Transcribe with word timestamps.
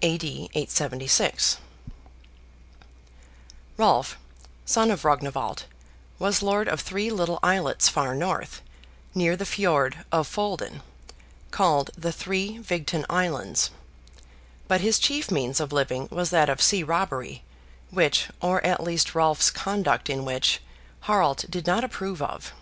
D. 0.00 0.50
876?). 0.54 1.58
Rolf, 3.76 4.18
son 4.66 4.90
of 4.90 5.04
Rognwald, 5.04 5.66
was 6.18 6.42
lord 6.42 6.66
of 6.66 6.80
three 6.80 7.10
little 7.10 7.38
islets 7.44 7.88
far 7.88 8.12
north, 8.16 8.60
near 9.14 9.36
the 9.36 9.46
Fjord 9.46 10.04
of 10.10 10.26
Folden, 10.26 10.80
called 11.52 11.92
the 11.96 12.10
Three 12.10 12.58
Vigten 12.58 13.06
Islands; 13.08 13.70
but 14.66 14.80
his 14.80 14.98
chief 14.98 15.30
means 15.30 15.60
of 15.60 15.72
living 15.72 16.08
was 16.10 16.30
that 16.30 16.50
of 16.50 16.60
sea 16.60 16.82
robbery; 16.82 17.44
which, 17.90 18.30
or 18.42 18.66
at 18.66 18.82
least 18.82 19.14
Rolf's 19.14 19.48
conduct 19.52 20.10
in 20.10 20.24
which, 20.24 20.60
Harald 21.02 21.44
did 21.48 21.68
not 21.68 21.84
approve 21.84 22.20
of. 22.20 22.52